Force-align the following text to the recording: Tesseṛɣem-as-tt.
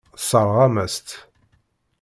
Tesseṛɣem-as-tt. 0.19 1.09